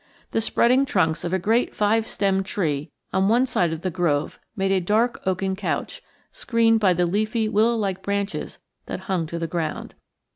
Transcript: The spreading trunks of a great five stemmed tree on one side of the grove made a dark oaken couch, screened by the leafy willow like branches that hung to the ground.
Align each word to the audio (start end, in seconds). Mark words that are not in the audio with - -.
The 0.31 0.41
spreading 0.41 0.83
trunks 0.87 1.23
of 1.23 1.31
a 1.31 1.37
great 1.37 1.75
five 1.75 2.07
stemmed 2.07 2.47
tree 2.47 2.89
on 3.13 3.29
one 3.29 3.45
side 3.45 3.71
of 3.71 3.81
the 3.81 3.91
grove 3.91 4.39
made 4.55 4.71
a 4.71 4.79
dark 4.79 5.21
oaken 5.27 5.55
couch, 5.55 6.01
screened 6.31 6.79
by 6.79 6.93
the 6.95 7.05
leafy 7.05 7.47
willow 7.47 7.75
like 7.75 8.01
branches 8.01 8.57
that 8.87 9.01
hung 9.01 9.27
to 9.27 9.37
the 9.37 9.45
ground. 9.45 9.93